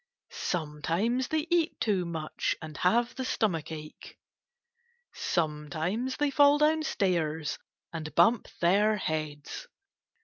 Sometimes 0.31 1.27
they 1.27 1.45
eat 1.51 1.79
too 1.79 2.05
much 2.05 2.55
and 2.59 2.75
have 2.77 3.13
the 3.13 3.23
stomach 3.23 3.71
ache. 3.71 4.17
Sometimes 5.13 6.17
they 6.17 6.31
fall 6.31 6.57
down 6.57 6.81
stairs 6.81 7.59
and 7.93 8.11
bump 8.15 8.47
their 8.61 8.97
heads. 8.97 9.67